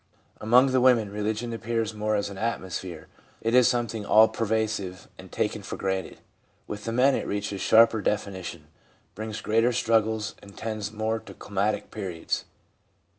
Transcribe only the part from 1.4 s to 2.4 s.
appears more as an